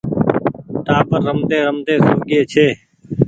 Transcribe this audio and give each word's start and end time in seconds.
ٽآٻر 0.85 1.19
رمتي 1.25 1.57
رمتي 1.67 1.95
سوگيئي 2.05 2.41
ڇي۔ 2.51 2.67